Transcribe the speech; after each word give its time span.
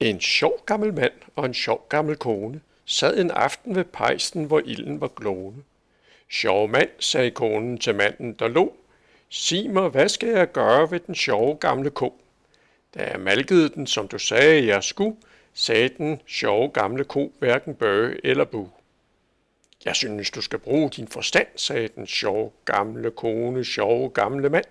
En 0.00 0.20
sjov 0.20 0.62
gammel 0.66 0.94
mand 0.94 1.12
og 1.36 1.46
en 1.46 1.54
sjov 1.54 1.86
gammel 1.88 2.16
kone 2.16 2.60
sad 2.84 3.18
en 3.18 3.30
aften 3.30 3.74
ved 3.74 3.84
pejsen, 3.84 4.44
hvor 4.44 4.60
ilden 4.64 5.00
var 5.00 5.08
glående. 5.08 5.62
Sjov 6.30 6.68
mand, 6.68 6.88
sagde 6.98 7.30
konen 7.30 7.78
til 7.78 7.94
manden, 7.94 8.32
der 8.32 8.48
lå. 8.48 8.76
Sig 9.28 9.70
mig, 9.70 9.88
hvad 9.88 10.08
skal 10.08 10.28
jeg 10.28 10.52
gøre 10.52 10.90
ved 10.90 11.00
den 11.00 11.14
sjove 11.14 11.56
gamle 11.56 11.90
ko? 11.90 12.20
Da 12.94 13.10
jeg 13.10 13.20
malkede 13.20 13.68
den, 13.68 13.86
som 13.86 14.08
du 14.08 14.18
sagde, 14.18 14.66
jeg 14.66 14.84
skulle, 14.84 15.16
sagde 15.54 15.88
den 15.88 16.20
sjove 16.26 16.68
gamle 16.68 17.04
ko 17.04 17.32
hverken 17.38 17.74
bøge 17.74 18.26
eller 18.26 18.44
bu. 18.44 18.68
Jeg 19.84 19.96
synes, 19.96 20.30
du 20.30 20.40
skal 20.40 20.58
bruge 20.58 20.90
din 20.90 21.08
forstand, 21.08 21.46
sagde 21.56 21.88
den 21.88 22.06
sjove 22.06 22.50
gamle 22.64 23.10
kone, 23.10 23.64
sjove 23.64 24.10
gamle 24.10 24.48
mand. 24.48 24.64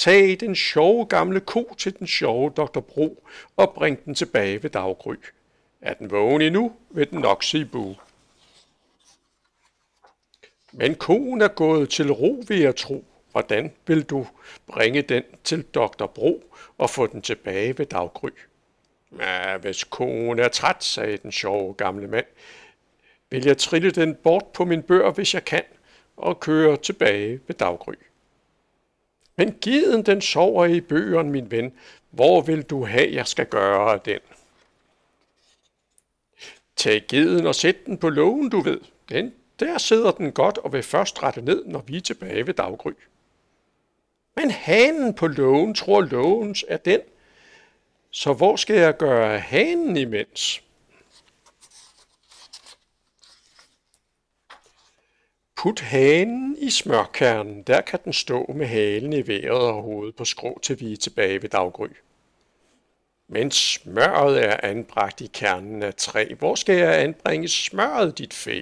Tag 0.00 0.40
den 0.40 0.56
sjove 0.56 1.06
gamle 1.06 1.40
ko 1.40 1.74
til 1.78 1.98
den 1.98 2.06
sjove 2.06 2.50
doktor 2.56 2.80
Bro 2.80 3.24
og 3.56 3.72
bring 3.74 4.04
den 4.04 4.14
tilbage 4.14 4.62
ved 4.62 4.70
daggry. 4.70 5.14
Er 5.80 5.94
den 5.94 6.10
vågen 6.10 6.42
endnu, 6.42 6.72
vil 6.90 7.10
den 7.10 7.20
nok 7.20 7.42
sige 7.42 7.64
bu. 7.64 7.94
Men 10.72 10.94
koen 10.94 11.40
er 11.40 11.48
gået 11.48 11.90
til 11.90 12.12
ro, 12.12 12.44
vil 12.48 12.58
jeg 12.58 12.76
tro. 12.76 13.04
Hvordan 13.30 13.72
vil 13.86 14.02
du 14.02 14.26
bringe 14.66 15.02
den 15.02 15.22
til 15.44 15.62
doktor 15.62 16.06
Bro 16.06 16.44
og 16.78 16.90
få 16.90 17.06
den 17.06 17.22
tilbage 17.22 17.78
ved 17.78 17.86
daggry? 17.86 18.30
Ja, 19.18 19.56
hvis 19.56 19.84
koen 19.84 20.38
er 20.38 20.48
træt, 20.48 20.84
sagde 20.84 21.16
den 21.16 21.32
sjove 21.32 21.74
gamle 21.74 22.08
mand, 22.08 22.26
vil 23.30 23.44
jeg 23.44 23.58
trille 23.58 23.90
den 23.90 24.14
bort 24.14 24.46
på 24.54 24.64
min 24.64 24.82
bør, 24.82 25.10
hvis 25.10 25.34
jeg 25.34 25.44
kan, 25.44 25.64
og 26.16 26.40
køre 26.40 26.76
tilbage 26.76 27.40
ved 27.46 27.54
daggry. 27.54 27.94
Men 29.40 29.56
giden 29.60 30.02
den 30.02 30.20
sover 30.20 30.66
i 30.66 30.80
bøgeren, 30.80 31.30
min 31.30 31.50
ven. 31.50 31.72
Hvor 32.10 32.40
vil 32.40 32.62
du 32.62 32.84
have, 32.84 33.12
jeg 33.12 33.26
skal 33.26 33.46
gøre 33.46 33.92
af 33.92 34.00
den? 34.00 34.20
Tag 36.76 37.04
geden 37.08 37.46
og 37.46 37.54
sæt 37.54 37.86
den 37.86 37.98
på 37.98 38.08
lågen, 38.08 38.50
du 38.50 38.60
ved. 38.60 38.80
Den, 39.08 39.34
der 39.60 39.78
sidder 39.78 40.10
den 40.10 40.32
godt 40.32 40.58
og 40.58 40.72
vil 40.72 40.82
først 40.82 41.22
rette 41.22 41.42
ned, 41.42 41.64
når 41.64 41.80
vi 41.86 41.96
er 41.96 42.00
tilbage 42.00 42.46
ved 42.46 42.54
daggry. 42.54 42.92
Men 44.36 44.50
hanen 44.50 45.14
på 45.14 45.26
lågen 45.26 45.74
tror 45.74 46.00
lågens 46.00 46.64
er 46.68 46.76
den. 46.76 47.00
Så 48.10 48.32
hvor 48.32 48.56
skal 48.56 48.76
jeg 48.76 48.96
gøre 48.96 49.38
hanen 49.38 49.96
imens? 49.96 50.62
Put 55.62 55.80
hanen 55.80 56.56
i 56.58 56.70
smørkernen, 56.70 57.62
der 57.62 57.80
kan 57.80 57.98
den 58.04 58.12
stå 58.12 58.52
med 58.56 58.66
halen 58.66 59.12
i 59.12 59.26
vejret 59.26 59.60
og 59.60 59.82
hovedet 59.82 60.16
på 60.16 60.24
skrå 60.24 60.60
til 60.62 60.80
vi 60.80 60.92
er 60.92 60.96
tilbage 60.96 61.42
ved 61.42 61.48
daggry. 61.48 61.88
Men 63.28 63.50
smøret 63.50 64.44
er 64.44 64.56
anbragt 64.62 65.20
i 65.20 65.30
kernen 65.32 65.82
af 65.82 65.94
træ. 65.94 66.34
Hvor 66.38 66.54
skal 66.54 66.76
jeg 66.76 67.02
anbringe 67.02 67.48
smøret, 67.48 68.18
dit 68.18 68.34
fæ? 68.34 68.60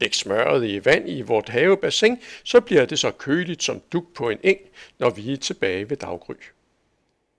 Læg 0.00 0.14
smøret 0.14 0.64
i 0.64 0.84
vand 0.84 1.08
i 1.08 1.22
vort 1.22 1.48
havebassin, 1.48 2.18
så 2.44 2.60
bliver 2.60 2.84
det 2.84 2.98
så 2.98 3.10
køligt 3.10 3.62
som 3.62 3.82
duk 3.92 4.14
på 4.14 4.30
en 4.30 4.38
eng, 4.42 4.60
når 4.98 5.10
vi 5.10 5.32
er 5.32 5.36
tilbage 5.36 5.90
ved 5.90 5.96
daggry. 5.96 6.34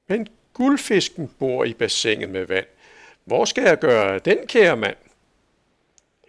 Men 0.08 0.28
guldfisken 0.54 1.32
bor 1.40 1.64
i 1.64 1.74
bassinet 1.74 2.30
med 2.30 2.46
vand. 2.46 2.68
Hvor 3.26 3.46
skal 3.46 3.64
jeg 3.64 3.80
gøre 3.80 4.20
den, 4.20 4.48
kære 4.48 4.78
mand? 4.78 4.98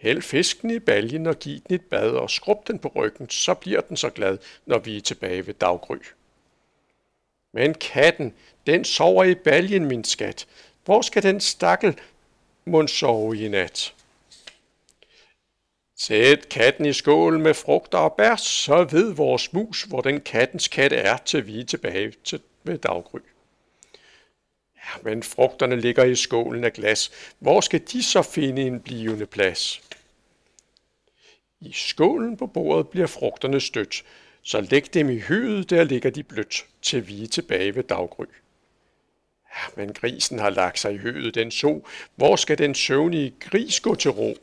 Hæld 0.00 0.22
fisken 0.22 0.70
i 0.70 0.78
baljen 0.78 1.26
og 1.26 1.38
giv 1.38 1.60
den 1.68 1.74
et 1.74 1.84
bad 1.84 2.10
og 2.10 2.30
skrub 2.30 2.68
den 2.68 2.78
på 2.78 2.92
ryggen, 2.96 3.30
så 3.30 3.54
bliver 3.54 3.80
den 3.80 3.96
så 3.96 4.10
glad, 4.10 4.38
når 4.66 4.78
vi 4.78 4.96
er 4.96 5.00
tilbage 5.00 5.46
ved 5.46 5.54
daggry. 5.54 5.96
Men 7.52 7.74
katten, 7.74 8.34
den 8.66 8.84
sover 8.84 9.24
i 9.24 9.34
baljen, 9.34 9.84
min 9.84 10.04
skat. 10.04 10.46
Hvor 10.84 11.02
skal 11.02 11.22
den 11.22 11.40
stakkel 11.40 12.00
mund 12.64 12.88
sove 12.88 13.38
i 13.38 13.48
nat? 13.48 13.94
Sæt 15.96 16.48
katten 16.48 16.86
i 16.86 16.92
skål 16.92 17.38
med 17.38 17.54
frugter 17.54 17.98
og 17.98 18.12
bær, 18.12 18.36
så 18.36 18.84
ved 18.84 19.14
vores 19.14 19.52
mus, 19.52 19.82
hvor 19.82 20.00
den 20.00 20.20
kattens 20.20 20.68
kat 20.68 20.92
er, 20.92 21.16
til 21.16 21.46
vi 21.46 21.60
er 21.60 21.64
tilbage 21.64 22.12
til 22.24 22.40
ved 22.64 22.78
daggry. 22.78 23.20
Ja, 24.84 25.02
men 25.02 25.22
frugterne 25.22 25.80
ligger 25.80 26.04
i 26.04 26.14
skålen 26.14 26.64
af 26.64 26.72
glas. 26.72 27.10
Hvor 27.38 27.60
skal 27.60 27.80
de 27.92 28.02
så 28.02 28.22
finde 28.22 28.62
en 28.62 28.80
blivende 28.80 29.26
plads? 29.26 29.80
I 31.60 31.72
skålen 31.72 32.36
på 32.36 32.46
bordet 32.46 32.88
bliver 32.88 33.06
frugterne 33.06 33.60
stødt, 33.60 34.04
så 34.42 34.60
læg 34.60 34.94
dem 34.94 35.10
i 35.10 35.18
høet, 35.18 35.70
der 35.70 35.84
ligger 35.84 36.10
de 36.10 36.22
blødt, 36.22 36.66
til 36.82 37.08
vi 37.08 37.22
er 37.22 37.28
tilbage 37.28 37.74
ved 37.74 37.82
daggry. 37.82 38.24
Ja, 39.50 39.82
men 39.82 39.92
grisen 39.92 40.38
har 40.38 40.50
lagt 40.50 40.78
sig 40.78 40.94
i 40.94 40.96
høet, 40.96 41.34
den 41.34 41.50
så. 41.50 41.80
Hvor 42.14 42.36
skal 42.36 42.58
den 42.58 42.74
søvnige 42.74 43.34
gris 43.40 43.80
gå 43.80 43.94
til 43.94 44.10
ro? 44.10 44.36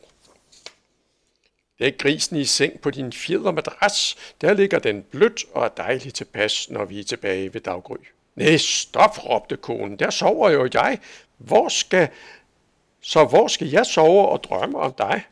Læg 1.79 1.97
grisen 1.97 2.37
i 2.37 2.45
seng 2.45 2.81
på 2.81 2.91
din 2.91 3.13
fjedermadras, 3.13 4.15
der 4.41 4.53
ligger 4.53 4.79
den 4.79 5.03
blødt 5.03 5.45
og 5.51 5.65
er 5.65 5.69
dejligt 5.69 6.15
tilpas, 6.15 6.69
når 6.69 6.85
vi 6.85 6.99
er 6.99 7.03
tilbage 7.03 7.53
ved 7.53 7.61
daggry. 7.61 7.97
Nej, 8.37 8.57
stop, 8.57 9.25
råbte 9.25 9.57
konen, 9.57 9.99
der 9.99 10.09
sover 10.09 10.49
jo 10.49 10.69
jeg. 10.73 10.99
Hvor 11.37 11.69
skal... 11.69 12.09
Så 13.01 13.25
hvor 13.25 13.47
skal 13.47 13.67
jeg 13.67 13.85
sove 13.85 14.27
og 14.27 14.43
drømme 14.43 14.77
om 14.77 14.93
dig? 14.93 15.23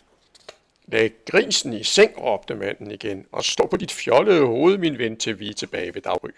Læg 0.88 1.14
grisen 1.26 1.74
i 1.74 1.84
seng, 1.84 2.22
råbte 2.22 2.56
manden 2.56 2.92
igen, 2.92 3.26
og 3.32 3.44
stå 3.44 3.68
på 3.68 3.78
dit 3.78 3.92
fjollede 3.92 4.46
hoved, 4.46 4.78
min 4.78 4.98
ven, 4.98 5.18
til 5.18 5.40
vi 5.40 5.50
er 5.50 5.54
tilbage 5.54 5.96
ved 5.96 6.02
daggry. 6.02 6.30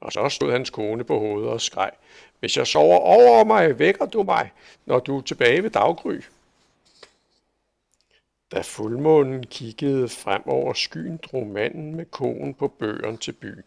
Og 0.00 0.12
så 0.12 0.28
stod 0.28 0.52
hans 0.52 0.70
kone 0.70 1.04
på 1.04 1.18
hovedet 1.18 1.50
og 1.50 1.60
skreg, 1.60 1.90
hvis 2.40 2.56
jeg 2.56 2.66
sover 2.66 2.98
over 2.98 3.44
mig, 3.44 3.78
vækker 3.78 4.06
du 4.06 4.22
mig, 4.22 4.50
når 4.86 4.98
du 4.98 5.18
er 5.18 5.22
tilbage 5.22 5.62
ved 5.62 5.70
daggry. 5.70 6.20
Da 8.52 8.60
fuldmånen 8.60 9.46
kiggede 9.46 10.08
frem 10.08 10.42
over 10.46 10.72
skyen, 10.72 11.16
drog 11.16 11.46
manden 11.46 11.94
med 11.94 12.04
konen 12.04 12.54
på 12.54 12.68
bøgerne 12.68 13.16
til 13.16 13.32
byen, 13.32 13.64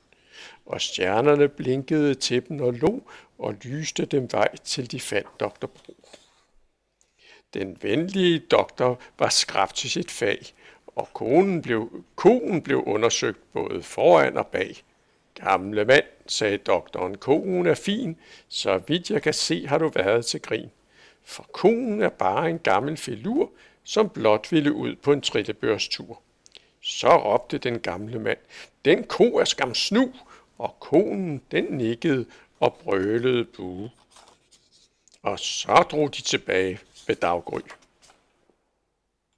og 0.65 0.81
stjernerne 0.81 1.47
blinkede 1.47 2.15
til 2.15 2.47
dem 2.49 2.61
og 2.61 2.73
lo 2.73 2.99
og 3.37 3.53
lyste 3.63 4.05
dem 4.05 4.27
vej 4.31 4.55
til 4.63 4.91
de 4.91 4.99
fandt 4.99 5.39
Dr. 5.39 5.67
Bro. 5.67 5.95
Den 7.53 7.77
venlige 7.81 8.39
doktor 8.39 8.99
var 9.19 9.29
skrab 9.29 9.73
til 9.73 9.89
sit 9.89 10.11
fag, 10.11 10.45
og 10.87 11.09
konen 11.13 11.61
blev, 11.61 12.03
konen 12.15 12.61
blev 12.61 12.83
undersøgt 12.85 13.53
både 13.53 13.83
foran 13.83 14.37
og 14.37 14.47
bag. 14.47 14.83
Gamle 15.33 15.85
mand, 15.85 16.05
sagde 16.27 16.57
doktoren, 16.57 17.17
konen 17.17 17.65
er 17.65 17.73
fin, 17.73 18.17
så 18.47 18.81
vidt 18.87 19.09
jeg 19.09 19.21
kan 19.21 19.33
se 19.33 19.67
har 19.67 19.77
du 19.77 19.91
været 19.95 20.25
til 20.25 20.41
grin. 20.41 20.69
For 21.23 21.43
konen 21.51 22.01
er 22.01 22.09
bare 22.09 22.49
en 22.49 22.59
gammel 22.59 22.97
filur, 22.97 23.51
som 23.83 24.09
blot 24.09 24.51
ville 24.51 24.73
ud 24.73 24.95
på 24.95 25.13
en 25.13 25.21
trillebørstur. 25.21 26.21
Så 26.87 27.17
råbte 27.17 27.57
den 27.57 27.79
gamle 27.79 28.19
mand, 28.19 28.37
den 28.85 29.03
ko 29.03 29.23
er 29.37 29.45
skam 29.45 29.75
snu, 29.75 30.13
og 30.57 30.75
konen 30.79 31.41
den 31.51 31.63
nikkede 31.63 32.25
og 32.59 32.73
brølede 32.83 33.45
bue. 33.45 33.91
Og 35.21 35.39
så 35.39 35.85
drog 35.91 36.15
de 36.15 36.21
tilbage 36.21 36.79
ved 37.07 37.15
daggry. 37.15 37.59